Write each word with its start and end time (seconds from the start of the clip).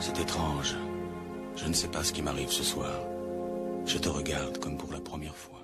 C'est 0.00 0.18
étrange. 0.18 0.76
Je 1.56 1.68
ne 1.68 1.74
sais 1.74 1.88
pas 1.88 2.02
ce 2.02 2.10
qui 2.14 2.22
m'arrive 2.22 2.50
ce 2.50 2.62
soir. 2.62 3.02
Je 3.84 3.98
te 3.98 4.08
regarde 4.08 4.56
comme 4.58 4.78
pour 4.78 4.90
la 4.90 4.98
première 4.98 5.36
fois. 5.36 5.60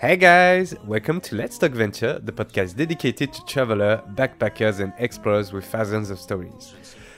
Hey 0.00 0.16
guys, 0.16 0.76
welcome 0.86 1.20
to 1.20 1.34
Let's 1.34 1.58
Talk 1.58 1.72
Venture, 1.72 2.20
the 2.20 2.30
podcast 2.30 2.76
dedicated 2.76 3.32
to 3.32 3.44
travelers, 3.46 3.98
backpackers, 4.14 4.80
and 4.80 4.92
explorers 5.00 5.52
with 5.52 5.64
thousands 5.64 6.10
of 6.12 6.20
stories. 6.20 6.74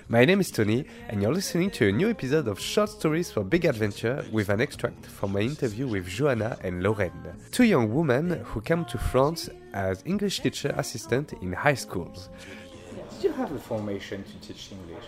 My 0.09 0.25
name 0.25 0.41
is 0.41 0.51
Tony, 0.51 0.87
and 1.11 1.21
you're 1.21 1.35
listening 1.35 1.71
to 1.73 1.89
a 1.89 1.93
new 1.93 2.09
episode 2.09 2.49
of 2.49 2.59
Short 2.59 2.89
Stories 2.89 3.31
for 3.31 3.45
Big 3.45 3.67
Adventure 3.67 4.25
with 4.33 4.49
an 4.49 4.63
extract 4.63 5.05
from 5.05 5.33
my 5.33 5.41
interview 5.41 5.87
with 5.87 6.09
Joanna 6.09 6.57
and 6.65 6.83
Lorraine, 6.83 7.35
two 7.51 7.65
young 7.65 7.93
women 7.93 8.41
who 8.43 8.63
came 8.63 8.87
to 8.87 8.97
France 8.97 9.51
as 9.75 10.03
English 10.07 10.41
teacher 10.41 10.75
assistant 10.79 11.35
in 11.43 11.53
high 11.53 11.75
schools. 11.75 12.31
Did 13.11 13.25
you 13.25 13.33
have 13.33 13.53
a 13.53 13.59
formation 13.59 14.25
to 14.25 14.49
teach 14.49 14.73
English? 14.73 15.05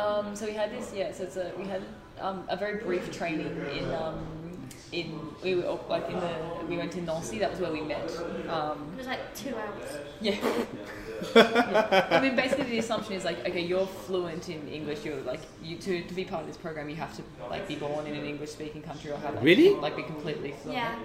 Um, 0.00 0.36
so 0.36 0.46
we 0.46 0.52
had 0.52 0.70
this, 0.70 0.92
yeah. 0.94 1.12
So 1.12 1.24
it's 1.24 1.36
a, 1.36 1.52
we 1.58 1.66
had 1.66 1.82
um, 2.20 2.44
a 2.48 2.56
very 2.56 2.82
brief 2.82 3.10
training 3.12 3.54
in 3.76 3.92
um, 3.94 4.18
in 4.92 5.20
we 5.42 5.54
were 5.54 5.68
up, 5.68 5.88
like 5.88 6.08
in 6.08 6.18
the 6.18 6.34
we 6.68 6.76
went 6.76 6.92
to 6.92 7.00
Nancy. 7.02 7.38
That 7.38 7.50
was 7.50 7.60
where 7.60 7.72
we 7.72 7.80
met. 7.80 8.10
Um, 8.48 8.92
It 8.94 8.98
was 8.98 9.06
like 9.06 9.34
two 9.34 9.54
hours. 9.56 9.98
yeah. 10.20 10.36
Yeah. 11.34 12.06
I 12.10 12.18
mean, 12.22 12.34
basically 12.34 12.64
the 12.64 12.78
assumption 12.78 13.12
is 13.12 13.26
like, 13.26 13.46
okay, 13.46 13.60
you're 13.60 13.86
fluent 13.86 14.48
in 14.48 14.66
English. 14.68 15.04
You're 15.04 15.20
like, 15.20 15.40
you 15.62 15.76
to, 15.76 16.00
to 16.02 16.14
be 16.14 16.24
part 16.24 16.40
of 16.40 16.48
this 16.48 16.56
program, 16.56 16.88
you 16.88 16.96
have 16.96 17.14
to 17.16 17.22
like 17.50 17.68
be 17.68 17.76
born 17.76 18.06
in 18.06 18.14
an 18.14 18.24
English-speaking 18.24 18.80
country 18.80 19.10
or 19.10 19.18
have 19.18 19.34
like, 19.34 19.44
Really? 19.44 19.74
like 19.74 19.96
be 19.96 20.02
completely 20.02 20.52
fluent. 20.52 20.78
Yeah. 20.78 20.98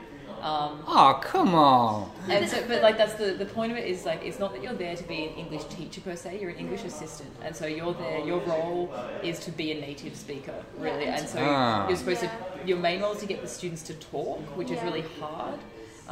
Um, 0.45 0.83
Oh, 0.87 1.19
come 1.23 1.55
on. 1.55 2.11
and 2.29 2.47
so, 2.47 2.63
but 2.67 2.83
like 2.83 2.97
that's 2.97 3.15
the 3.15 3.29
the 3.43 3.45
point 3.57 3.71
of 3.71 3.77
it 3.79 3.87
is 3.93 4.05
like 4.05 4.21
it's 4.23 4.37
not 4.37 4.53
that 4.53 4.61
you're 4.61 4.73
there 4.85 4.95
to 4.95 5.03
be 5.13 5.19
an 5.25 5.33
English 5.43 5.63
teacher 5.77 6.01
per 6.01 6.15
se. 6.15 6.37
You're 6.39 6.51
an 6.51 6.57
English 6.65 6.83
assistant, 6.83 7.31
and 7.43 7.55
so 7.55 7.65
you're 7.65 7.95
there. 7.95 8.19
Your 8.19 8.39
role 8.41 8.93
is 9.23 9.39
to 9.45 9.51
be 9.51 9.71
a 9.71 9.81
native 9.89 10.15
speaker, 10.15 10.57
really. 10.77 11.05
And 11.05 11.27
so 11.27 11.39
Ah. 11.41 11.87
you're 11.87 11.97
supposed 11.97 12.21
Yeah. 12.23 12.29
to. 12.61 12.67
Your 12.71 12.77
main 12.77 13.01
role 13.01 13.13
is 13.13 13.21
to 13.21 13.25
get 13.33 13.41
the 13.41 13.47
students 13.47 13.81
to 13.89 13.93
talk, 13.95 14.39
which 14.59 14.69
is 14.69 14.79
really 14.83 15.05
hard, 15.19 15.59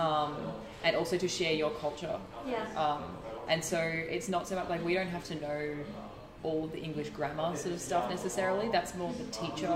um, 0.06 0.36
and 0.84 0.96
also 0.96 1.16
to 1.26 1.28
share 1.28 1.54
your 1.54 1.70
culture. 1.86 2.18
Yeah. 2.48 2.66
Um, 2.84 3.04
and 3.48 3.64
so 3.64 3.78
it's 4.16 4.30
not 4.30 4.48
so 4.48 4.56
much 4.56 4.68
like 4.68 4.84
we 4.84 4.96
don't 4.96 5.14
have 5.18 5.26
to 5.32 5.36
know 5.46 5.62
all 6.42 6.68
the 6.76 6.82
English 6.90 7.10
grammar 7.18 7.56
sort 7.56 7.74
of 7.76 7.82
stuff 7.82 8.10
necessarily. 8.10 8.68
That's 8.78 8.96
more 8.96 9.14
the 9.14 9.26
teacher. 9.42 9.74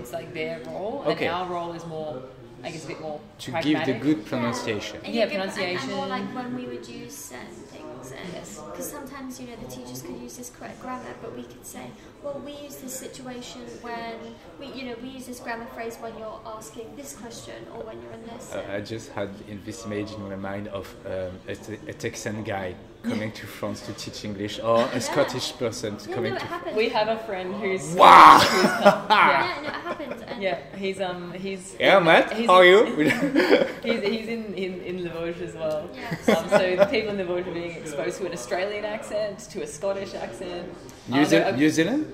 It's 0.00 0.12
like 0.12 0.34
their 0.34 0.56
role, 0.66 1.02
Hmm. 1.04 1.10
Okay. 1.12 1.26
and 1.28 1.34
our 1.36 1.46
role 1.46 1.72
is 1.78 1.86
more, 1.86 2.22
I 2.64 2.70
guess, 2.70 2.84
a 2.84 2.88
bit 2.88 3.00
more 3.00 3.20
To 3.40 3.50
pragmatic. 3.50 3.86
give 3.86 3.94
the 3.94 4.14
good 4.14 4.26
pronunciation. 4.26 4.98
And 5.04 5.14
Yeah, 5.14 5.24
you 5.24 5.30
give- 5.30 5.40
and- 5.40 5.50
pronunciation. 5.52 5.88
And, 5.90 5.98
more 5.98 6.06
like 6.06 6.34
when 6.34 6.56
we 6.56 6.66
would 6.66 6.86
use 6.88 7.14
certain 7.14 7.46
things. 7.72 8.12
Yes. 8.34 8.60
Because 8.70 8.90
sometimes, 8.90 9.40
you 9.40 9.46
know, 9.48 9.56
the 9.56 9.66
teachers 9.70 10.02
could 10.02 10.16
use 10.16 10.36
this 10.36 10.50
correct 10.50 10.80
grammar, 10.82 11.14
but 11.22 11.34
we 11.34 11.42
could 11.44 11.64
say, 11.64 11.86
well, 12.22 12.40
we 12.44 12.52
use 12.52 12.76
this 12.76 12.92
situation 12.98 13.62
when, 13.80 14.14
we, 14.60 14.66
you 14.78 14.84
know, 14.86 14.94
we 15.02 15.08
use 15.08 15.26
this 15.26 15.40
grammar 15.40 15.66
phrase 15.74 15.96
when 16.00 16.16
you're 16.18 16.40
asking 16.46 16.94
this 16.96 17.14
question 17.16 17.54
or 17.74 17.82
when 17.84 18.00
you're 18.02 18.12
in 18.12 18.24
this. 18.26 18.52
Uh, 18.54 18.62
I 18.76 18.80
just 18.80 19.10
had 19.12 19.30
in 19.48 19.62
this 19.64 19.84
image 19.86 20.12
in 20.12 20.28
my 20.28 20.36
mind 20.36 20.68
of 20.68 20.94
um, 21.06 21.12
a, 21.48 21.56
a 21.88 21.94
Texan 21.94 22.42
guy 22.44 22.74
coming 23.02 23.32
to 23.32 23.46
France 23.46 23.80
to 23.86 23.92
teach 23.94 24.24
English 24.24 24.58
or 24.60 24.80
a 24.92 25.00
Scottish 25.00 25.52
person 25.58 25.96
yeah, 26.08 26.14
coming 26.14 26.32
no, 26.34 26.38
to 26.40 26.46
happens. 26.46 26.76
We 26.76 26.88
have 26.90 27.08
a 27.08 27.18
friend 27.18 27.54
who's 27.54 27.94
Wow! 27.94 28.38
who's 28.40 28.64
yeah, 28.64 29.06
yeah, 29.08 29.60
no, 29.62 29.68
it 29.68 29.72
happens. 29.72 29.93
And 29.93 29.93
yeah. 30.40 30.58
He's 30.76 31.00
um 31.00 31.32
he's 31.32 31.76
Yeah, 31.78 31.98
Matt, 32.00 32.32
he's, 32.32 32.46
how 32.46 32.54
are 32.56 32.64
you? 32.64 32.84
He's, 33.84 34.00
he's 34.02 34.28
in, 34.28 34.54
in 34.54 34.80
in 34.80 34.96
the 35.04 35.10
as 35.42 35.54
well. 35.54 35.90
Yes. 35.94 36.28
Um, 36.28 36.48
so 36.48 36.76
the 36.76 36.86
people 36.86 37.10
in 37.10 37.18
the 37.18 37.24
are 37.46 37.52
being 37.52 37.72
exposed 37.72 38.16
to 38.18 38.26
an 38.26 38.32
Australian 38.32 38.84
accent, 38.86 39.38
to 39.52 39.62
a 39.62 39.66
Scottish 39.66 40.14
accent. 40.14 40.66
New, 41.08 41.18
Um, 41.20 41.24
Ze- 41.26 41.52
New 41.52 41.68
Zealand? 41.68 42.06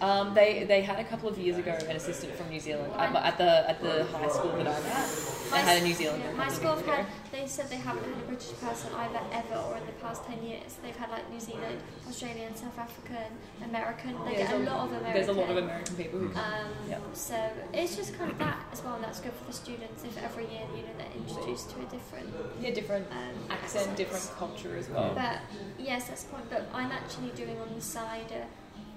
Um, 0.00 0.34
they 0.34 0.64
they 0.64 0.82
had 0.82 0.98
a 0.98 1.04
couple 1.04 1.28
of 1.28 1.38
years 1.38 1.56
ago 1.58 1.72
an 1.88 1.96
assistant 1.96 2.34
from 2.34 2.48
New 2.50 2.60
Zealand 2.60 2.92
at, 2.96 3.14
at 3.14 3.38
the 3.38 3.70
at 3.70 3.82
the 3.82 4.04
high 4.06 4.28
school 4.28 4.52
that 4.52 4.66
I'm 4.66 4.86
at. 4.86 5.08
They 5.50 5.58
had 5.58 5.80
a 5.82 5.84
New 5.84 5.94
Zealander. 5.94 6.26
Yeah, 6.26 6.32
my 6.34 6.48
school 6.48 6.76
had, 6.76 7.06
they 7.32 7.46
said 7.46 7.70
they 7.70 7.76
haven't 7.76 8.04
had 8.04 8.12
a 8.22 8.26
British 8.26 8.52
person 8.60 8.90
either 8.94 9.20
ever 9.32 9.54
or 9.54 9.78
in 9.78 9.86
the 9.86 9.92
past 9.92 10.26
10 10.26 10.42
years. 10.42 10.76
They've 10.82 10.94
had 10.94 11.08
like 11.08 11.24
New 11.30 11.40
Zealand, 11.40 11.80
Australian, 12.06 12.54
South 12.54 12.78
African, 12.78 13.32
American. 13.64 14.12
They 14.26 14.32
Yeah, 14.32 14.38
get 14.46 14.54
a 14.54 14.58
lot 14.58 14.80
of 14.84 14.90
American. 14.92 15.12
There's 15.14 15.28
a 15.28 15.32
lot 15.32 15.48
of 15.50 15.56
American 15.56 15.96
people 15.96 16.18
who. 16.18 16.26
Um, 16.36 16.68
Yeah. 16.86 16.98
So 17.14 17.36
it's 17.72 17.96
just 17.96 18.18
kind 18.18 18.30
of 18.30 18.36
that 18.38 18.58
as 18.72 18.84
well, 18.84 18.96
and 18.96 19.04
that's 19.04 19.20
good 19.20 19.32
for 19.32 19.44
the 19.46 19.54
students 19.54 20.04
if 20.04 20.22
every 20.22 20.44
year 20.52 20.66
you 20.76 20.82
know 20.82 20.94
they're 20.98 21.16
introduced 21.16 21.70
to 21.70 21.76
a 21.80 21.86
different. 21.86 22.28
Yeah, 22.60 22.70
different 22.72 23.06
Um, 23.10 23.16
accent, 23.48 23.88
accents. 23.88 23.96
different 23.96 24.30
culture 24.38 24.76
as 24.76 24.90
well. 24.90 25.12
But 25.14 25.38
yes, 25.78 26.08
that's 26.08 26.24
the 26.24 26.30
point. 26.34 26.50
But 26.50 26.66
I'm 26.74 26.92
actually 26.92 27.30
doing 27.30 27.58
on 27.58 27.74
the 27.74 27.80
side 27.80 28.30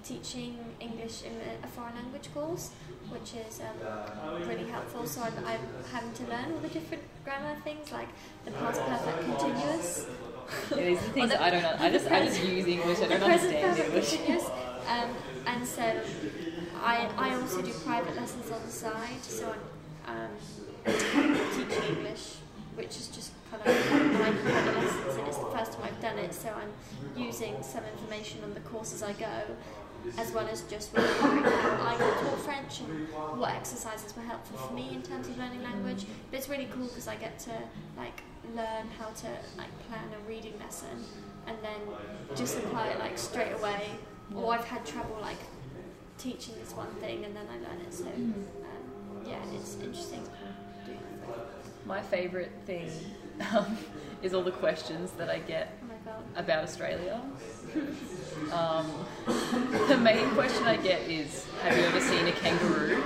teaching 0.03 0.57
English 0.79 1.23
in 1.23 1.34
a, 1.63 1.67
foreign 1.67 1.95
language 1.95 2.34
course, 2.34 2.72
which 3.09 3.34
is 3.35 3.62
um, 3.62 4.47
really 4.47 4.67
helpful. 4.69 5.06
So 5.06 5.22
I'm, 5.22 5.34
I'm 5.45 5.59
having 5.91 6.13
to 6.13 6.23
learn 6.23 6.51
all 6.53 6.59
the 6.59 6.69
different 6.69 7.03
grammar 7.23 7.56
things 7.63 7.91
like 7.91 8.09
the 8.45 8.51
past 8.51 8.81
perfect 8.81 9.19
continuous. 9.25 10.06
Yeah, 10.69 10.84
these 10.84 10.97
are 10.97 11.01
things 11.16 11.29
the- 11.29 11.41
I 11.41 11.50
don't 11.50 11.62
know. 11.63 11.75
I 11.79 11.89
just 11.95 12.12
I 12.12 12.25
just 12.25 12.44
use 12.44 12.67
English. 12.67 13.00
I 13.00 13.07
don't 13.07 13.23
understand 13.23 13.79
English. 13.79 14.13
Um, 14.85 15.09
and 15.45 15.66
so 15.66 15.84
I, 16.83 17.07
I 17.18 17.35
also 17.35 17.62
do 17.62 17.72
private 17.85 18.16
lessons 18.18 18.51
on 18.51 18.62
the 18.66 18.72
side, 18.72 19.22
so 19.23 19.56
I'm 20.06 20.25
um, 20.25 20.94
teaching 21.56 21.95
English, 21.95 22.35
which 22.75 22.97
is 22.97 23.07
just 23.07 23.31
kind 23.50 23.62
of 23.66 23.91
my 24.19 24.31
private 24.31 24.75
lessons, 24.78 25.16
and 25.18 25.28
it's 25.28 25.38
the 25.38 25.51
first 25.56 25.73
time 25.73 25.83
I've 25.85 26.01
done 26.01 26.18
it, 26.18 26.33
so 26.33 26.50
I'm 26.50 27.22
using 27.22 27.62
some 27.62 27.83
information 27.94 28.44
on 28.44 28.53
the 28.53 28.62
course 28.62 28.94
as 28.94 29.03
I 29.03 29.13
go, 29.13 29.29
as 30.17 30.31
well 30.31 30.47
as 30.47 30.62
just 30.63 30.95
how 30.95 31.03
I 31.03 31.97
taught 31.97 32.39
French 32.39 32.81
and 32.81 33.07
what 33.39 33.51
exercises 33.51 34.16
were 34.16 34.23
helpful 34.23 34.57
for 34.57 34.73
me 34.73 34.89
in 34.94 35.01
terms 35.01 35.28
of 35.28 35.38
learning 35.38 35.63
language. 35.63 36.06
But 36.29 36.39
it's 36.39 36.50
really 36.50 36.67
cool 36.73 36.88
because 36.88 37.07
I 37.07 37.16
get 37.16 37.39
to 37.39 37.51
like 37.97 38.22
learn 38.56 38.88
how 39.00 39.09
to 39.09 39.28
like 39.57 39.69
plan 39.88 40.06
a 40.13 40.29
reading 40.29 40.53
lesson 40.59 41.06
and 41.47 41.57
then 41.62 42.35
just 42.35 42.57
apply 42.57 42.88
it 42.89 43.00
like 43.00 43.17
straight 43.17 43.53
away. 43.53 43.91
Or 44.35 44.53
I've 44.53 44.66
had 44.66 44.85
trouble 44.85 45.17
like 45.22 45.39
teaching 46.18 46.56
this 46.59 46.73
one 46.73 46.94
thing 46.95 47.25
and 47.25 47.35
then 47.35 47.45
I 47.50 47.56
learn 47.56 47.81
it. 47.81 47.94
So 47.94 48.06
um, 48.06 48.45
yeah, 49.25 49.39
it's 49.53 49.75
interesting. 49.75 50.28
My 51.85 52.01
favourite 52.01 52.51
thing 52.66 52.89
um, 53.56 53.78
is 54.22 54.33
all 54.33 54.44
the 54.44 54.51
questions 54.51 55.12
that 55.12 55.29
I 55.29 55.39
get. 55.39 55.78
About 56.36 56.64
Australia. 56.64 57.22
Um, 58.52 59.06
the 59.88 59.97
main 59.97 60.30
question 60.31 60.66
I 60.66 60.75
get 60.75 61.02
is, 61.02 61.46
"Have 61.64 61.78
you 61.78 61.84
ever 61.84 62.00
seen 62.02 62.25
a 62.28 62.31
kangaroo?" 62.31 63.03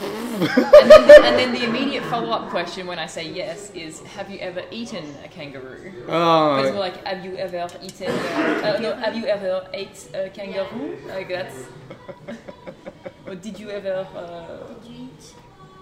and, 0.00 0.90
then 0.90 1.06
the, 1.06 1.22
and 1.24 1.38
then 1.38 1.52
the 1.52 1.64
immediate 1.64 2.02
follow-up 2.04 2.48
question 2.48 2.86
when 2.86 2.98
I 2.98 3.06
say 3.06 3.28
yes 3.28 3.70
is, 3.74 4.00
"Have 4.16 4.30
you 4.30 4.38
ever 4.38 4.62
eaten 4.70 5.04
a 5.24 5.28
kangaroo?" 5.28 5.92
But 6.06 6.64
it's 6.64 6.72
more 6.74 6.76
Oh, 6.76 6.88
like, 6.88 7.04
"Have 7.06 7.24
you 7.24 7.36
ever 7.36 7.68
eaten? 7.82 8.10
Uh, 8.10 8.74
uh, 8.76 8.78
no, 8.80 8.94
have 8.96 9.14
you 9.16 9.26
ever 9.26 9.66
ate 9.74 10.08
a 10.14 10.30
kangaroo?" 10.30 10.96
Like 11.06 11.28
that's. 11.28 11.66
or 13.26 13.34
did 13.34 13.58
you 13.60 13.70
ever? 13.70 14.06
Uh, 14.16 14.72
Did 14.80 14.90
you 14.90 15.04
eat? 15.04 15.34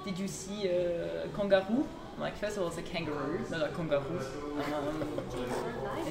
did 0.05 0.19
you 0.19 0.27
see 0.29 0.67
a 0.69 1.29
kangaroo? 1.37 1.87
Like, 2.19 2.37
first 2.37 2.57
of 2.57 2.63
all, 2.63 2.69
it's 2.69 2.77
a 2.79 2.83
kangaroo, 2.83 3.41
not 3.51 3.63
a 3.63 3.69
kangaroo. 3.69 4.21
Um, 4.75 5.09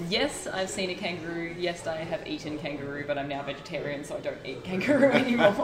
yes, 0.09 0.47
I've 0.47 0.69
seen 0.69 0.89
a 0.89 0.95
kangaroo. 0.95 1.55
Yes, 1.57 1.87
I 1.87 1.97
have 1.97 2.27
eaten 2.27 2.57
kangaroo, 2.57 3.05
but 3.05 3.17
I'm 3.17 3.27
now 3.27 3.43
vegetarian, 3.43 4.03
so 4.03 4.17
I 4.17 4.19
don't 4.19 4.37
eat 4.45 4.63
kangaroo 4.63 5.11
anymore. 5.11 5.53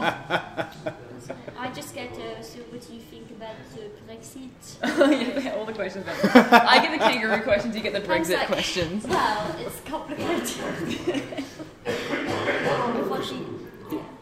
I 1.57 1.72
just 1.73 1.95
get 1.95 2.13
to, 2.13 2.44
so 2.44 2.59
what 2.69 2.85
do 2.85 2.94
you 2.94 3.01
think 3.01 3.31
about 3.31 3.55
the 3.73 3.89
Brexit? 4.07 5.44
yeah, 5.44 5.55
all 5.55 5.66
the 5.66 5.73
questions. 5.73 6.05
About 6.05 6.67
I 6.67 6.79
get 6.79 6.91
the 6.91 7.05
kangaroo 7.05 7.41
questions. 7.41 7.75
You 7.75 7.81
get 7.81 7.94
the 7.94 8.01
Brexit 8.01 8.35
like, 8.35 8.47
questions. 8.47 9.05
Well, 9.05 9.55
it's 9.59 9.81
complicated. 9.81 11.43
Unfortunately, 11.85 13.66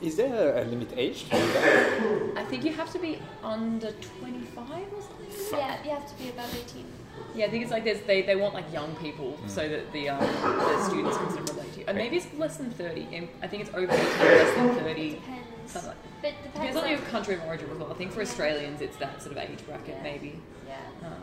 is 0.01 0.15
there 0.15 0.57
a 0.57 0.65
limit 0.65 0.93
age 0.95 1.23
to 1.25 1.29
do 1.31 1.37
that? 1.53 2.33
I 2.37 2.45
think 2.45 2.63
you 2.63 2.73
have 2.73 2.91
to 2.93 2.99
be 2.99 3.19
under 3.43 3.91
25 3.91 4.67
or 4.67 5.01
something. 5.01 5.59
yeah, 5.59 5.83
you 5.83 5.89
have 5.91 6.07
to 6.09 6.23
be 6.23 6.29
above 6.29 6.53
18. 6.53 6.85
Yeah, 7.35 7.45
I 7.45 7.49
think 7.49 7.63
it's 7.63 7.71
like 7.71 7.83
there's, 7.83 8.01
they, 8.01 8.21
they 8.21 8.35
want 8.35 8.53
like 8.53 8.71
young 8.71 8.95
people 8.97 9.37
so 9.47 9.67
that 9.67 9.91
the 9.91 10.09
um, 10.09 10.19
the 10.19 10.83
students 10.85 11.17
can 11.17 11.29
sort 11.31 11.49
of 11.49 11.55
relate 11.55 11.73
to 11.73 11.79
you. 11.79 11.85
And 11.87 11.97
maybe 11.97 12.17
it's 12.17 12.27
less 12.37 12.57
than 12.57 12.69
30. 12.71 13.29
I 13.41 13.47
think 13.47 13.63
it's 13.63 13.73
over 13.73 13.91
18, 13.91 13.97
less 13.97 14.55
than 14.55 14.75
30. 14.75 15.09
Depends. 15.09 15.75
Like 15.75 15.83
But 15.83 15.95
depends, 16.21 16.53
Depends 16.53 16.75
on 16.77 16.81
like, 16.83 16.91
your 16.91 16.99
country 17.09 17.35
of 17.35 17.43
origin 17.43 17.69
as 17.71 17.77
well. 17.77 17.91
I 17.91 17.95
think 17.95 18.11
for 18.11 18.21
Australians 18.21 18.81
it's 18.81 18.97
that 18.97 19.21
sort 19.21 19.35
of 19.35 19.37
age 19.43 19.65
bracket 19.65 19.95
Yeah. 19.97 20.03
maybe. 20.03 20.39
Yeah. 20.67 20.77
Um, 21.07 21.13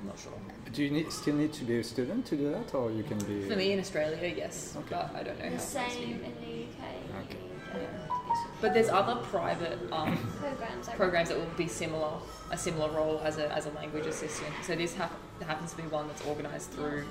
I'm 0.00 0.06
not 0.08 0.18
sure. 0.18 0.32
Do 0.72 0.82
you 0.84 0.90
need, 0.90 1.12
still 1.12 1.34
need 1.36 1.52
to 1.54 1.64
be 1.64 1.78
a 1.78 1.84
student 1.84 2.26
to 2.26 2.36
do 2.36 2.50
that, 2.50 2.74
or 2.74 2.90
you 2.90 3.02
can 3.04 3.18
be? 3.18 3.48
For 3.48 3.56
me 3.56 3.72
in 3.72 3.80
Australia, 3.80 4.32
yes, 4.36 4.74
Okay. 4.76 4.86
but 4.90 5.10
I 5.14 5.22
don't 5.22 5.38
know 5.38 5.44
how 5.44 5.50
The 5.50 5.54
it's 5.56 5.64
same 5.64 6.20
in 6.24 6.34
the 6.40 6.64
UK. 6.64 7.24
Okay. 7.24 8.17
But 8.60 8.74
there's 8.74 8.88
other 8.88 9.16
private 9.26 9.78
um, 9.92 10.16
Programs. 10.40 10.88
Programs 10.88 11.28
that 11.28 11.38
will 11.38 11.46
be 11.56 11.68
similar, 11.68 12.10
a 12.50 12.58
similar 12.58 12.90
role 12.90 13.20
as 13.24 13.38
a, 13.38 13.52
as 13.52 13.66
a 13.66 13.70
language 13.70 14.06
assistant. 14.06 14.52
So 14.64 14.74
this 14.74 14.94
hap- 14.94 15.12
happens 15.42 15.70
to 15.72 15.76
be 15.76 15.84
one 15.84 16.08
that's 16.08 16.26
organised 16.26 16.70
through 16.72 17.04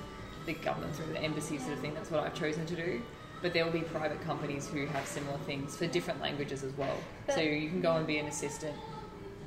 the 0.46 0.52
government, 0.54 0.94
through 0.94 1.12
the 1.12 1.22
embassy 1.22 1.58
sort 1.58 1.72
of 1.72 1.78
thing. 1.80 1.94
That's 1.94 2.10
what 2.10 2.22
I've 2.22 2.34
chosen 2.34 2.66
to 2.66 2.76
do. 2.76 3.00
but 3.40 3.52
there 3.54 3.64
will 3.64 3.72
be 3.72 3.80
private 3.82 4.20
companies 4.22 4.68
who 4.68 4.84
have 4.86 5.06
similar 5.06 5.38
things 5.46 5.76
for 5.76 5.86
different 5.86 6.20
languages 6.20 6.64
as 6.64 6.72
well. 6.76 6.96
so 7.34 7.40
you 7.40 7.68
can 7.70 7.80
go 7.80 7.96
and 7.96 8.06
be 8.06 8.18
an 8.18 8.26
assistant. 8.26 8.74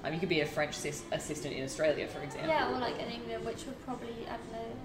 Um, 0.03 0.13
you 0.13 0.19
could 0.19 0.29
be 0.29 0.39
a 0.41 0.45
French 0.47 0.73
sis- 0.73 1.03
assistant 1.11 1.53
in 1.53 1.63
Australia, 1.63 2.07
for 2.07 2.21
example. 2.21 2.49
Yeah, 2.49 2.71
or 2.73 2.79
like 2.79 2.97
in 2.99 3.09
England, 3.11 3.45
which 3.45 3.65
would 3.65 3.79
probably, 3.85 4.25
I 4.27 4.37
don't 4.37 4.51
know, 4.53 4.75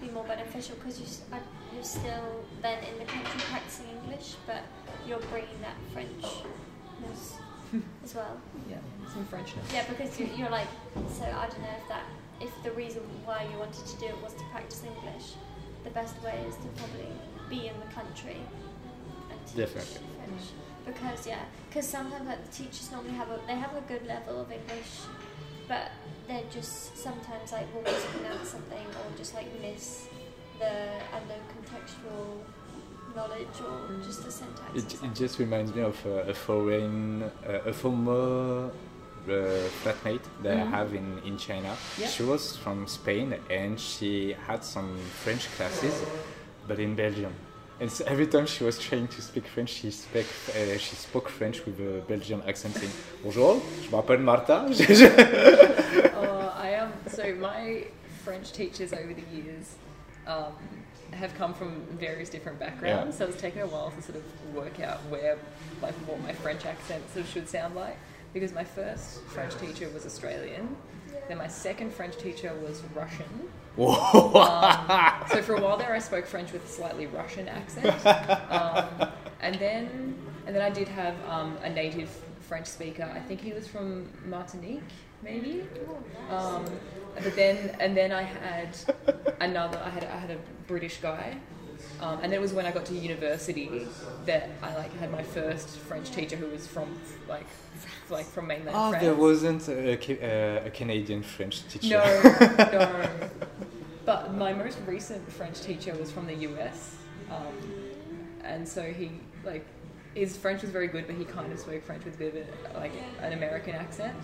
be 0.00 0.08
more 0.10 0.24
beneficial 0.24 0.76
because 0.76 0.98
you, 1.00 1.06
s- 1.06 1.22
uh, 1.32 1.36
you're 1.72 1.84
still 1.84 2.44
then 2.62 2.82
in 2.84 2.98
the 2.98 3.04
country 3.04 3.40
practicing 3.50 3.86
English, 4.02 4.34
but 4.46 4.62
you're 5.06 5.20
bringing 5.30 5.60
that 5.62 5.76
Frenchness 5.94 7.34
as 8.04 8.14
well. 8.14 8.36
Yeah, 8.70 8.76
some 9.12 9.24
Frenchness. 9.26 9.72
Yeah, 9.72 9.84
because 9.88 10.18
you, 10.18 10.28
you're 10.36 10.50
like, 10.50 10.68
so 11.18 11.24
I 11.24 11.46
don't 11.48 11.60
know 11.60 11.76
if 11.82 11.88
that, 11.88 12.04
if 12.40 12.50
the 12.62 12.70
reason 12.72 13.02
why 13.24 13.46
you 13.52 13.58
wanted 13.58 13.84
to 13.86 13.96
do 13.98 14.06
it 14.06 14.22
was 14.22 14.32
to 14.34 14.44
practice 14.52 14.82
English, 14.84 15.32
the 15.84 15.90
best 15.90 16.20
way 16.22 16.44
is 16.48 16.54
to 16.56 16.68
probably 16.80 17.08
be 17.50 17.66
in 17.68 17.74
the 17.80 17.92
country 17.94 18.36
and 19.30 19.38
teach 19.46 19.56
Definitely. 19.56 20.06
French. 20.16 20.42
Because 20.86 21.26
yeah, 21.26 21.40
because 21.68 21.86
sometimes 21.88 22.26
like 22.26 22.44
the 22.44 22.52
teachers 22.56 22.90
normally 22.92 23.14
have 23.14 23.28
a 23.30 23.40
they 23.46 23.54
have 23.54 23.74
a 23.74 23.80
good 23.88 24.06
level 24.06 24.40
of 24.40 24.52
English, 24.52 25.00
but 25.66 25.90
they're 26.34 26.50
just 26.50 26.96
sometimes 26.98 27.52
like 27.52 27.72
will 27.72 27.82
mispronounce 27.82 28.48
something 28.48 28.86
or 28.98 29.16
just 29.16 29.34
like 29.34 29.46
miss 29.60 30.08
the 30.58 30.72
I 31.16 31.20
contextual 31.54 32.40
knowledge 33.14 33.56
or 33.68 34.02
just 34.04 34.24
the 34.24 34.30
syntax. 34.32 34.68
or 34.74 34.78
It, 34.78 35.04
it 35.04 35.14
just 35.14 35.38
reminds 35.38 35.72
me 35.74 35.82
of 35.82 35.96
uh, 36.04 36.32
a 36.32 36.34
foreign, 36.34 37.22
uh, 37.22 37.70
a 37.70 37.72
former 37.72 38.66
uh, 38.66 39.32
flatmate 39.82 40.24
that 40.42 40.56
I 40.56 40.64
Mhm. 40.64 40.70
have 40.70 40.94
in, 40.94 41.08
in 41.24 41.38
China. 41.38 41.72
Yeah. 41.98 42.08
She 42.08 42.24
was 42.24 42.56
from 42.56 42.86
Spain 42.88 43.28
and 43.48 43.78
she 43.78 44.34
had 44.48 44.64
some 44.64 44.90
French 45.22 45.44
classes, 45.56 45.94
but 46.68 46.78
in 46.80 46.94
Belgium. 46.96 47.32
And 47.80 47.90
so 47.90 48.04
every 48.06 48.26
time 48.26 48.46
she 48.46 48.62
was 48.64 48.78
trying 48.78 49.08
to 49.08 49.20
speak 49.22 49.46
French, 49.46 49.70
she, 49.70 49.90
speak, 49.90 50.26
uh, 50.50 50.78
she 50.78 50.94
spoke 50.96 51.28
French 51.28 51.64
with 51.66 51.78
a 51.80 52.02
Belgian 52.08 52.40
accent 52.46 52.74
saying 52.76 52.92
Bonjour, 53.22 53.60
je 53.82 53.88
m'appelle 53.90 54.20
Marta. 54.30 54.56
Am. 56.84 56.92
So 57.08 57.34
my 57.34 57.86
French 58.24 58.52
teachers 58.52 58.92
over 58.92 59.12
the 59.12 59.36
years 59.36 59.76
um, 60.26 60.52
have 61.12 61.34
come 61.34 61.54
from 61.54 61.82
various 61.98 62.28
different 62.28 62.58
backgrounds. 62.58 63.14
Yeah. 63.14 63.26
So 63.26 63.30
it's 63.30 63.40
taken 63.40 63.62
a 63.62 63.66
while 63.66 63.90
to 63.90 64.02
sort 64.02 64.16
of 64.16 64.54
work 64.54 64.80
out 64.80 64.98
where, 65.08 65.38
like, 65.82 65.94
what 66.06 66.20
my 66.22 66.32
French 66.32 66.64
accent 66.64 67.02
sort 67.12 67.24
of 67.24 67.30
should 67.30 67.48
sound 67.48 67.74
like. 67.74 67.96
Because 68.32 68.52
my 68.52 68.64
first 68.64 69.22
French 69.26 69.54
teacher 69.58 69.88
was 69.90 70.04
Australian. 70.04 70.76
Then 71.28 71.38
my 71.38 71.46
second 71.46 71.92
French 71.92 72.16
teacher 72.16 72.52
was 72.62 72.82
Russian. 72.94 73.48
Um, 73.76 75.24
so 75.30 75.42
for 75.42 75.54
a 75.54 75.60
while 75.60 75.76
there, 75.76 75.92
I 75.92 75.98
spoke 75.98 76.26
French 76.26 76.52
with 76.52 76.64
a 76.64 76.68
slightly 76.68 77.06
Russian 77.06 77.48
accent, 77.48 78.06
um, 78.50 79.08
and 79.40 79.56
then 79.56 80.16
and 80.46 80.54
then 80.54 80.62
I 80.62 80.70
did 80.70 80.86
have 80.88 81.16
um, 81.28 81.56
a 81.62 81.70
native 81.70 82.08
French 82.40 82.66
speaker. 82.66 83.10
I 83.12 83.18
think 83.20 83.40
he 83.40 83.52
was 83.52 83.66
from 83.66 84.08
Martinique, 84.26 84.82
maybe. 85.24 85.64
Um, 86.30 86.64
but 87.14 87.34
then 87.34 87.74
and 87.80 87.96
then 87.96 88.12
I 88.12 88.22
had 88.22 88.76
another. 89.40 89.80
I 89.84 89.88
had 89.88 90.04
I 90.04 90.18
had 90.18 90.30
a 90.30 90.38
British 90.66 90.98
guy. 90.98 91.36
Um, 92.00 92.18
and 92.22 92.24
then 92.24 92.34
it 92.34 92.40
was 92.40 92.52
when 92.52 92.66
I 92.66 92.72
got 92.72 92.86
to 92.86 92.94
university 92.94 93.86
that 94.26 94.50
I 94.62 94.74
like 94.74 94.94
had 94.98 95.10
my 95.10 95.22
first 95.22 95.68
French 95.68 96.10
teacher 96.10 96.36
who 96.36 96.46
was 96.46 96.66
from 96.66 96.98
like 97.28 97.46
like 98.10 98.26
from 98.26 98.46
mainland 98.46 98.76
oh, 98.76 98.90
France. 98.90 99.04
there 99.04 99.14
wasn't 99.14 99.68
a, 99.68 99.92
uh, 99.92 100.66
a 100.66 100.70
Canadian 100.70 101.22
French 101.22 101.66
teacher. 101.68 101.88
No, 101.88 102.68
no. 102.72 103.08
But 104.04 104.34
my 104.34 104.52
most 104.52 104.78
recent 104.86 105.30
French 105.32 105.62
teacher 105.62 105.94
was 105.94 106.10
from 106.10 106.26
the 106.26 106.34
US, 106.34 106.96
um, 107.30 107.54
and 108.42 108.68
so 108.68 108.82
he 108.82 109.12
like 109.44 109.64
his 110.14 110.36
French 110.36 110.60
was 110.60 110.70
very 110.70 110.88
good, 110.88 111.06
but 111.06 111.16
he 111.16 111.24
kind 111.24 111.50
of 111.50 111.58
spoke 111.58 111.82
French 111.82 112.04
with 112.04 112.16
a 112.16 112.18
bit 112.18 112.36
of 112.36 112.76
a, 112.76 112.78
like 112.78 112.92
an 113.22 113.32
American 113.32 113.74
accent, 113.74 114.14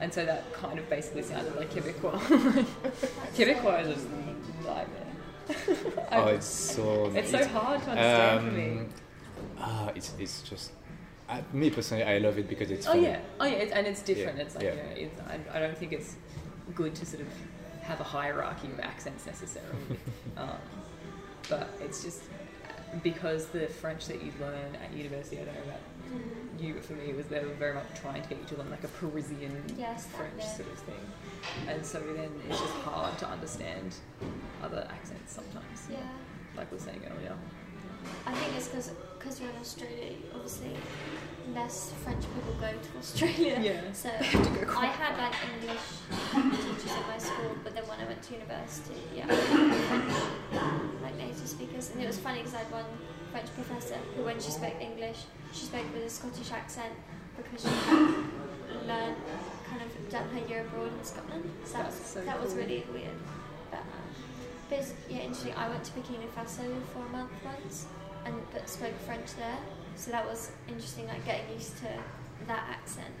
and 0.00 0.12
so 0.12 0.24
that 0.24 0.52
kind 0.52 0.78
of 0.78 0.88
basically 0.88 1.22
sounded 1.22 1.54
like 1.56 1.70
Quebecois. 1.72 2.18
Quebecois 3.34 3.80
is 3.86 3.94
just 3.94 4.06
a 4.06 4.66
nightmare. 4.66 5.04
Oh, 6.12 6.26
it's 6.28 6.46
so. 6.46 7.10
it's 7.14 7.30
so 7.30 7.44
hard 7.46 7.82
to 7.82 7.90
understand 7.90 8.46
for 8.48 8.52
me. 8.52 8.78
Um, 8.80 8.88
Ah, 9.60 9.90
it's 9.94 10.12
it's 10.18 10.42
just. 10.42 10.72
Uh, 11.28 11.40
me 11.52 11.70
personally, 11.70 12.04
I 12.04 12.18
love 12.18 12.38
it 12.38 12.48
because 12.48 12.70
it's. 12.70 12.86
Oh 12.86 12.92
funny. 12.92 13.04
yeah, 13.04 13.20
oh 13.40 13.44
yeah, 13.44 13.52
it's, 13.52 13.72
and 13.72 13.86
it's 13.86 14.02
different. 14.02 14.36
Yeah, 14.38 14.44
It's 14.44 14.54
like 14.54 14.64
yeah. 14.64 14.70
you 14.70 15.06
know, 15.06 15.12
it's, 15.12 15.20
I, 15.52 15.56
I 15.56 15.60
don't 15.60 15.76
think 15.76 15.92
it's 15.92 16.16
good 16.74 16.94
to 16.96 17.06
sort 17.06 17.22
of 17.22 17.28
have 17.82 18.00
a 18.00 18.04
hierarchy 18.04 18.68
of 18.68 18.80
accents 18.80 19.26
necessarily, 19.26 19.98
um, 20.36 20.48
but 21.48 21.68
it's 21.80 22.02
just 22.02 22.22
because 23.02 23.46
the 23.46 23.66
French 23.68 24.06
that 24.06 24.22
you 24.22 24.32
learn 24.40 24.76
at 24.82 24.92
university, 24.96 25.38
I 25.40 25.44
don't 25.44 25.54
know 25.54 25.62
about 25.62 25.80
you, 26.60 26.80
for 26.80 26.94
me, 26.94 27.12
was 27.12 27.26
they 27.26 27.40
were 27.40 27.54
very 27.54 27.74
much 27.74 27.86
trying 28.00 28.22
to 28.22 28.28
get 28.28 28.38
you 28.38 28.44
to 28.46 28.56
learn 28.56 28.70
like 28.70 28.84
a 28.84 28.88
Parisian 28.88 29.62
Yes, 29.76 30.04
that 30.06 30.16
French 30.16 30.36
bit. 30.36 30.46
sort 30.46 30.72
of 30.72 30.78
thing, 30.80 31.12
and 31.68 31.84
so 31.84 32.00
then 32.00 32.30
it's 32.48 32.58
just 32.60 32.72
hard 32.84 33.16
to 33.18 33.28
understand 33.28 33.94
other 34.62 34.86
accents 34.90 35.32
sometimes. 35.32 35.88
Yeah. 35.90 35.98
like 36.56 36.70
we 36.70 36.76
were 36.78 36.82
saying 36.82 37.00
earlier. 37.16 37.34
I 38.26 38.32
think 38.32 38.56
it's 38.56 38.68
because 38.68 39.40
you're 39.40 39.50
in 39.50 39.56
Australia, 39.56 40.12
obviously 40.34 40.70
less 41.54 41.92
French 42.04 42.22
people 42.22 42.54
go 42.60 42.70
to 42.70 42.98
Australia. 42.98 43.58
Yeah. 43.60 43.92
So 43.92 44.08
I 44.20 44.86
had 44.86 45.18
like 45.18 45.34
English 45.54 46.60
teachers 46.64 46.92
at 46.92 47.08
my 47.08 47.18
school, 47.18 47.56
but 47.64 47.74
then 47.74 47.84
when 47.88 47.98
I 48.00 48.04
went 48.06 48.22
to 48.22 48.34
university, 48.34 49.00
yeah, 49.16 49.26
French 49.88 50.12
like 51.02 51.16
native 51.16 51.46
speakers, 51.48 51.90
and 51.90 52.02
it 52.02 52.06
was 52.06 52.18
funny 52.18 52.38
because 52.38 52.54
I 52.54 52.58
had 52.58 52.72
one 52.72 52.84
French 53.30 53.52
professor 53.54 53.98
who, 54.16 54.24
when 54.24 54.40
she 54.40 54.50
spoke 54.50 54.74
English, 54.80 55.24
she 55.52 55.66
spoke 55.66 55.86
with 55.94 56.04
a 56.04 56.10
Scottish 56.10 56.50
accent 56.52 56.94
because 57.36 57.62
she 57.62 57.68
had 57.68 58.86
learned 58.86 59.16
kind 59.68 59.82
of 59.82 60.10
done 60.10 60.28
her 60.30 60.46
year 60.48 60.62
abroad 60.62 60.92
in 60.96 61.04
Scotland. 61.04 61.50
So 61.64 61.78
that 61.78 61.86
was 61.86 61.94
so 61.94 62.20
that 62.22 62.40
was 62.42 62.54
really 62.54 62.84
weird. 62.92 63.18
But, 63.70 63.80
um, 63.80 64.14
but 64.68 64.92
yeah, 65.08 65.18
interesting. 65.18 65.54
I 65.54 65.68
went 65.68 65.84
to 65.84 65.92
Burkina 65.92 66.28
Faso 66.36 66.66
for 66.92 67.04
a 67.06 67.08
month 67.10 67.30
once, 67.44 67.86
and 68.24 68.34
but 68.52 68.68
spoke 68.68 68.98
French 69.06 69.34
there. 69.36 69.58
So 69.96 70.10
that 70.12 70.26
was 70.26 70.52
interesting, 70.68 71.06
like 71.08 71.24
getting 71.24 71.52
used 71.52 71.76
to 71.78 71.88
that 72.46 72.64
accent. 72.70 73.12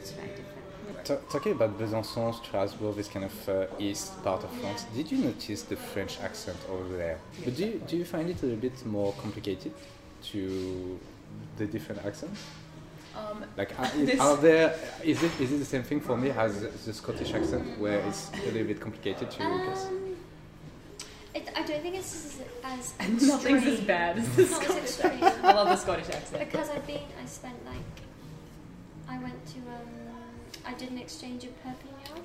It's 0.00 0.12
very 0.12 0.28
different. 0.28 1.04
Ta- 1.04 1.16
talking 1.30 1.52
about 1.52 1.78
Besançon, 1.78 2.34
Strasbourg, 2.34 2.96
this 2.96 3.08
kind 3.08 3.24
of 3.26 3.48
uh, 3.48 3.66
east 3.78 4.22
part 4.24 4.42
of 4.44 4.50
France, 4.60 4.84
did 4.94 5.10
you 5.12 5.18
notice 5.18 5.62
the 5.62 5.76
French 5.76 6.18
accent 6.20 6.56
over 6.70 6.96
there? 6.96 7.18
But 7.44 7.56
do 7.56 7.66
you, 7.66 7.82
do 7.86 7.96
you 7.96 8.04
find 8.04 8.28
it 8.30 8.42
a 8.42 8.46
little 8.46 8.60
bit 8.60 8.84
more 8.86 9.12
complicated 9.14 9.72
to 10.32 10.98
the 11.58 11.66
different 11.66 12.04
accents? 12.06 12.40
Um, 13.16 13.44
Like, 13.56 13.78
are, 13.78 13.88
This- 13.96 14.20
are 14.20 14.36
there? 14.36 14.74
Is 15.02 15.22
it 15.22 15.32
is 15.40 15.52
it 15.52 15.58
the 15.58 15.64
same 15.64 15.82
thing 15.82 16.00
for 16.00 16.16
me 16.16 16.30
as 16.30 16.62
the 16.84 16.92
Scottish 16.92 17.32
accent, 17.34 17.78
where 17.78 17.98
it's 18.08 18.30
a 18.42 18.46
little 18.50 18.64
bit 18.66 18.80
complicated 18.80 19.30
to 19.30 19.38
guess? 19.38 19.86
Um, 19.86 20.16
it, 21.34 21.48
I 21.56 21.62
don't 21.64 21.82
think 21.82 21.96
it's 21.96 22.40
as, 22.64 22.94
as 22.98 23.22
nothing's 23.28 23.64
as 23.66 23.80
bad 23.80 24.18
as 24.18 24.28
the 24.36 24.46
Scottish 24.46 24.98
accent. 25.00 25.22
I 25.44 25.52
love 25.52 25.68
the 25.68 25.76
Scottish 25.76 26.08
accent. 26.08 26.48
because 26.48 26.70
I've 26.70 26.86
been, 26.86 27.00
I 27.22 27.26
spent 27.26 27.64
like, 27.66 27.94
I 29.14 29.18
went 29.18 29.46
to, 29.46 29.58
um, 29.70 30.16
I 30.66 30.74
did 30.74 30.90
an 30.90 30.98
exchange 30.98 31.44
in 31.44 31.52
Perpignan, 31.62 32.22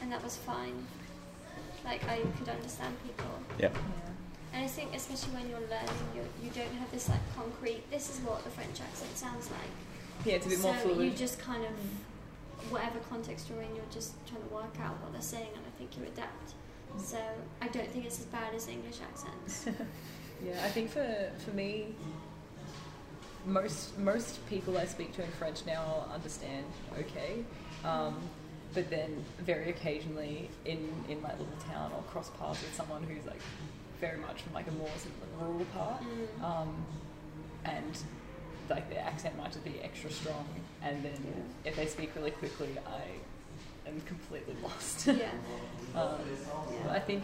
and 0.00 0.10
that 0.10 0.22
was 0.24 0.36
fine. 0.36 0.86
Like 1.84 2.02
I 2.08 2.20
could 2.38 2.48
understand 2.48 2.94
people, 3.06 3.30
Yeah. 3.58 3.68
and 4.52 4.64
I 4.64 4.68
think 4.68 4.94
especially 4.94 5.34
when 5.34 5.48
you're 5.50 5.60
learning, 5.60 6.02
you 6.16 6.22
you 6.42 6.50
don't 6.50 6.72
have 6.80 6.90
this 6.90 7.08
like 7.08 7.20
concrete. 7.36 7.88
This 7.90 8.08
is 8.10 8.20
what 8.20 8.42
the 8.42 8.50
French 8.50 8.80
accent 8.80 9.16
sounds 9.16 9.50
like. 9.50 9.74
Yeah, 10.24 10.34
it's 10.36 10.46
a 10.46 10.48
bit 10.48 10.58
so 10.58 10.72
more 10.72 10.76
fluid. 10.82 11.04
you 11.04 11.10
just 11.26 11.38
kind 11.38 11.62
of, 11.64 11.74
whatever 12.72 12.98
context 13.10 13.48
you're 13.50 13.62
in, 13.62 13.76
you're 13.76 13.92
just 13.92 14.14
trying 14.26 14.42
to 14.48 14.52
work 14.54 14.74
out 14.80 14.94
what 15.02 15.12
they're 15.12 15.20
saying, 15.36 15.50
and 15.54 15.62
I 15.64 15.72
think 15.78 15.96
you 15.96 16.04
adapt. 16.04 16.54
So 16.98 17.18
I 17.60 17.68
don't 17.68 17.90
think 17.92 18.06
it's 18.06 18.18
as 18.18 18.26
bad 18.26 18.54
as 18.54 18.66
English 18.68 18.98
accents. 19.08 19.66
Yeah, 20.44 20.62
I 20.66 20.68
think 20.68 20.90
for 20.90 21.30
for 21.44 21.52
me, 21.52 21.94
most 23.46 23.96
most 23.98 24.44
people 24.48 24.76
I 24.76 24.84
speak 24.86 25.14
to 25.16 25.22
in 25.24 25.30
French 25.32 25.64
now 25.66 26.06
understand 26.12 26.64
okay, 26.98 27.44
um, 27.84 28.16
but 28.74 28.90
then 28.90 29.24
very 29.40 29.70
occasionally 29.70 30.50
in 30.64 30.88
in 31.08 31.22
my 31.22 31.30
little 31.32 31.46
town 31.70 31.92
I'll 31.94 32.02
cross 32.02 32.30
paths 32.38 32.60
with 32.62 32.74
someone 32.74 33.02
who's 33.04 33.24
like 33.26 33.40
very 34.00 34.18
much 34.18 34.42
from 34.42 34.52
like 34.52 34.66
a 34.68 34.72
more 34.72 34.88
sort 34.88 35.14
of 35.14 35.40
rural 35.48 35.64
part, 35.66 36.02
Mm. 36.02 36.44
um, 36.44 36.86
and 37.64 37.98
like 38.68 38.90
their 38.90 39.00
accent 39.00 39.36
might 39.38 39.52
just 39.52 39.64
be 39.64 39.80
extra 39.82 40.10
strong, 40.10 40.46
and 40.82 41.02
then 41.04 41.14
if 41.64 41.76
they 41.76 41.86
speak 41.86 42.10
really 42.16 42.32
quickly, 42.32 42.68
I 42.86 43.88
am 43.88 44.00
completely 44.02 44.56
lost. 44.62 45.06
yeah. 45.06 45.30
Um, 45.94 46.18
but 46.82 46.90
I 46.92 46.98
think 47.00 47.22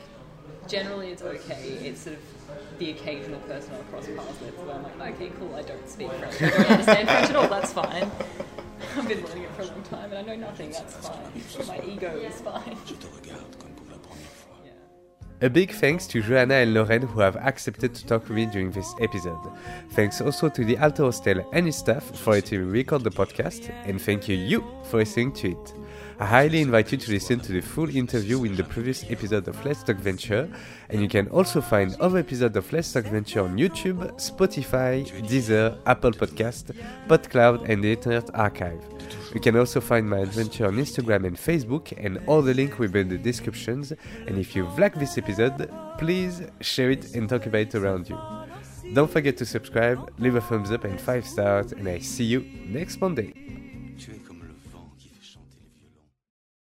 generally 0.68 1.10
it's 1.10 1.22
okay. 1.22 1.78
It's 1.82 2.02
sort 2.02 2.16
of 2.16 2.78
the 2.78 2.90
occasional 2.90 3.40
person 3.40 3.74
I'll 3.74 3.82
cross 3.84 4.06
paths 4.06 4.40
with 4.40 4.58
where 4.58 4.76
I'm 4.76 4.82
like, 4.98 5.14
okay, 5.14 5.30
cool, 5.38 5.54
I 5.54 5.62
don't 5.62 5.88
speak 5.88 6.12
French. 6.12 6.42
I 6.42 6.50
don't 6.50 6.70
understand 6.70 7.08
French 7.08 7.30
at 7.30 7.36
all, 7.36 7.48
that's 7.48 7.72
fine. 7.72 8.10
I've 8.96 9.08
been 9.08 9.24
learning 9.24 9.44
it 9.44 9.50
for 9.52 9.62
a 9.62 9.66
long 9.66 9.82
time 9.84 10.12
and 10.12 10.18
I 10.18 10.22
know 10.22 10.36
nothing, 10.36 10.70
that's 10.70 11.08
fine. 11.08 11.68
My 11.68 11.80
ego 11.86 12.16
is 12.16 12.40
fine. 12.40 12.76
Je 12.86 12.94
te 12.94 13.06
regarde 13.06 13.56
comme 13.58 13.70
pour 13.76 13.86
la 13.90 13.98
première 13.98 14.26
fois. 14.26 14.56
Yeah. 14.64 15.46
A 15.46 15.50
big 15.50 15.72
thanks 15.72 16.06
to 16.08 16.20
Joanna 16.20 16.54
and 16.54 16.74
Lauren 16.74 17.02
who 17.02 17.20
have 17.20 17.36
accepted 17.36 17.94
to 17.94 18.06
talk 18.06 18.22
with 18.28 18.36
me 18.36 18.46
during 18.46 18.70
this 18.70 18.94
episode. 19.00 19.52
Thanks 19.90 20.20
also 20.20 20.48
to 20.48 20.64
the 20.64 20.76
Alto 20.76 21.04
Hostel 21.04 21.48
and 21.52 21.68
its 21.68 21.78
staff 21.78 22.04
for 22.18 22.32
letting 22.32 22.60
me 22.60 22.78
record 22.78 23.04
the 23.04 23.10
podcast, 23.10 23.72
and 23.86 24.00
thank 24.00 24.28
you 24.28 24.36
you 24.36 24.64
for 24.84 24.98
listening 24.98 25.32
to 25.32 25.52
it. 25.52 25.74
I 26.22 26.24
highly 26.24 26.60
invite 26.60 26.92
you 26.92 26.98
to 26.98 27.10
listen 27.10 27.40
to 27.40 27.50
the 27.50 27.60
full 27.60 27.90
interview 27.96 28.44
in 28.44 28.54
the 28.54 28.62
previous 28.62 29.02
episode 29.10 29.48
of 29.48 29.64
Let's 29.64 29.82
Talk 29.82 29.96
Venture, 29.96 30.48
and 30.88 31.02
you 31.02 31.08
can 31.08 31.26
also 31.30 31.60
find 31.60 31.96
other 31.98 32.18
episodes 32.18 32.56
of 32.56 32.72
Let's 32.72 32.92
Talk 32.92 33.06
Venture 33.06 33.40
on 33.40 33.58
YouTube, 33.58 34.08
Spotify, 34.20 35.04
Deezer, 35.28 35.76
Apple 35.84 36.12
Podcast, 36.12 36.76
PodCloud, 37.08 37.68
and 37.68 37.82
the 37.82 37.90
Internet 37.94 38.30
Archive. 38.34 38.80
You 39.34 39.40
can 39.40 39.56
also 39.56 39.80
find 39.80 40.08
my 40.08 40.18
adventure 40.18 40.66
on 40.66 40.76
Instagram 40.76 41.26
and 41.26 41.36
Facebook, 41.36 41.92
and 41.98 42.20
all 42.28 42.40
the 42.40 42.54
links 42.54 42.78
will 42.78 42.86
be 42.86 43.00
in 43.00 43.08
the 43.08 43.18
descriptions. 43.18 43.92
And 44.28 44.38
if 44.38 44.54
you've 44.54 44.78
liked 44.78 45.00
this 45.00 45.18
episode, 45.18 45.68
please 45.98 46.40
share 46.60 46.92
it 46.92 47.16
and 47.16 47.28
talk 47.28 47.46
about 47.46 47.62
it 47.62 47.74
around 47.74 48.08
you. 48.08 48.16
Don't 48.94 49.10
forget 49.10 49.36
to 49.38 49.44
subscribe, 49.44 49.98
leave 50.20 50.36
a 50.36 50.40
thumbs 50.40 50.70
up 50.70 50.84
and 50.84 51.00
5 51.00 51.26
stars, 51.26 51.72
and 51.72 51.88
I 51.88 51.98
see 51.98 52.24
you 52.26 52.46
next 52.68 53.00
Monday. 53.00 53.41